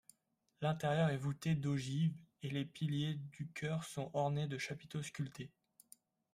[0.61, 5.51] L'intérieur est voûté d'ogives et les piliers du chœur sont ornés de chapiteaux sculptés.